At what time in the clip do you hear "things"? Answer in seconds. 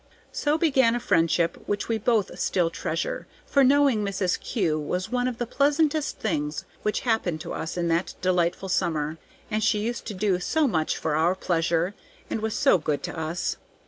6.17-6.65